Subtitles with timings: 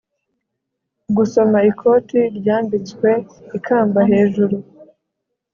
[1.15, 3.09] gusoma ikoti ryambitswe
[3.57, 4.57] ikamba hejuru